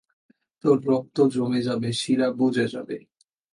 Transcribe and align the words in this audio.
তোর 0.63 0.77
রক্ত 0.87 1.17
জমে 1.33 1.61
যাবে, 1.67 1.89
শিরা 1.93 2.27
বুজে 2.37 2.65
যাবে। 2.67 2.97